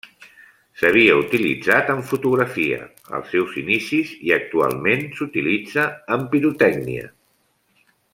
S'havia 0.79 1.17
utilitzat 1.23 1.91
en 1.95 1.99
fotografia 2.11 2.79
als 3.17 3.29
seus 3.33 3.53
inicis 3.63 4.15
i 4.29 4.33
actualment 4.39 5.05
s'utilitza 5.19 5.85
en 6.17 6.25
pirotècnia. 6.33 7.09